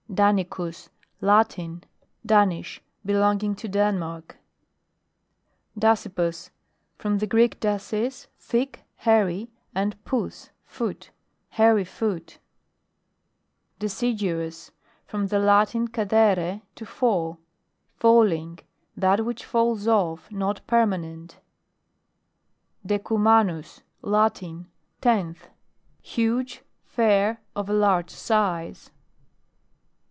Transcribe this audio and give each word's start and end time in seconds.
DANICUS. 0.21 0.89
Latin. 1.21 1.85
Danish. 2.25 2.81
Belong 3.05 3.39
ing 3.43 3.55
to 3.55 3.69
Denmark. 3.69 4.35
DASYPUS. 5.79 6.49
From 6.97 7.19
the 7.19 7.25
Greek, 7.25 7.61
dasus, 7.61 8.27
thick, 8.37 8.83
hairy, 8.97 9.49
and 9.73 9.95
pous, 10.03 10.49
foot. 10.65 11.11
Hairy 11.51 11.85
foot. 11.85 12.39
M 13.79 13.79
AMMALOGY: 13.87 14.15
GLOSSARY. 14.17 14.29
141 14.33 14.47
DECIDUOUS. 14.49 14.71
From 15.07 15.27
the 15.27 15.39
Latin, 15.39 15.87
cadere, 15.87 16.61
to 16.75 16.85
fall. 16.85 17.37
Falling, 17.95 18.59
that 18.97 19.23
which 19.23 19.45
falls 19.45 19.87
off 19.87 20.29
not 20.29 20.59
permanent. 20.67 21.39
DECUMANUS. 22.85 23.81
Latin. 24.01 24.67
Tenth. 24.99 25.47
Huge, 26.01 26.63
fair, 26.83 27.39
of 27.55 27.69
a 27.69 27.73
large 27.73 28.09
size. 28.11 28.91